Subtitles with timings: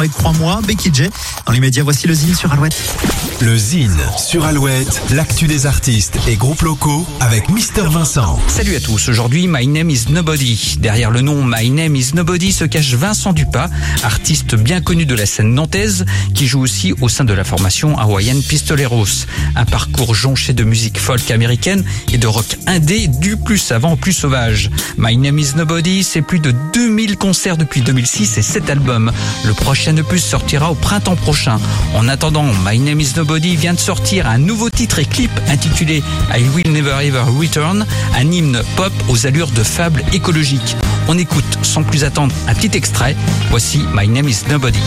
[0.00, 1.10] avec trois mois, Becky J.
[1.46, 2.74] Dans les médias, voici le Zine sur Alouette.
[3.40, 8.38] Le Zine sur Alouette, l'actu des artistes et groupes locaux avec Mister Vincent.
[8.48, 10.76] Salut à tous, aujourd'hui My Name is Nobody.
[10.78, 13.68] Derrière le nom My Name is Nobody se cache Vincent Dupas,
[14.02, 17.98] artiste bien connu de la scène nantaise, qui joue aussi au sein de la formation
[17.98, 19.26] hawaïenne Pistoleros.
[19.54, 23.96] Un parcours jonché de musique folk américaine et de rock indé du plus savant au
[23.96, 24.70] plus sauvage.
[24.96, 29.12] My Name is Nobody, c'est plus de 2000 concerts depuis 2006 et 7 albums.
[29.44, 31.58] Le prochain sortira au printemps prochain.
[31.94, 36.02] En attendant, My Name is Nobody vient de sortir un nouveau titre et clip intitulé
[36.32, 40.76] I Will Never Ever Return, un hymne pop aux allures de fable écologique.
[41.08, 43.16] On écoute sans plus attendre un petit extrait.
[43.50, 44.78] Voici My Name is Nobody.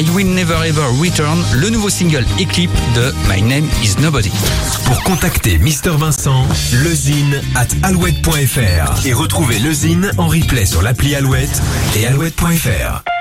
[0.00, 4.32] I Will Never Ever Return, le nouveau single et clip de My Name is Nobody.
[4.86, 11.60] Pour contacter Mister Vincent, lezine at alouette.fr et retrouver lezine en replay sur l'appli Alouette
[11.96, 13.19] et alouette.fr.